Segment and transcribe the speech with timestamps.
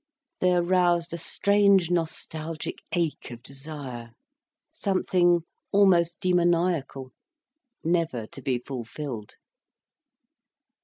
[0.39, 4.13] They aroused a strange, nostalgic ache of desire,
[4.73, 7.11] something almost demoniacal,
[7.83, 9.35] never to be fulfilled.